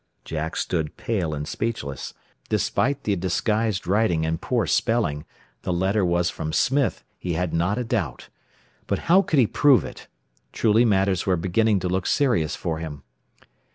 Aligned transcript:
Jack 0.25 0.55
stood 0.55 0.97
pale 0.97 1.31
and 1.35 1.47
speechless. 1.47 2.15
Despite 2.49 3.03
the 3.03 3.15
disguised 3.15 3.85
writing 3.85 4.25
and 4.25 4.41
poor 4.41 4.65
spelling, 4.65 5.25
the 5.61 5.71
letter 5.71 6.03
was 6.03 6.27
from 6.31 6.53
Smith, 6.53 7.03
he 7.19 7.33
had 7.33 7.53
not 7.53 7.77
a 7.77 7.83
doubt. 7.83 8.29
But 8.87 8.97
how 9.13 9.21
could 9.21 9.37
he 9.37 9.45
prove 9.45 9.85
it? 9.85 10.07
Truly 10.53 10.85
matters 10.85 11.27
were 11.27 11.37
beginning 11.37 11.79
to 11.81 11.87
look 11.87 12.07
serious 12.07 12.55
for 12.55 12.79
him. 12.79 13.03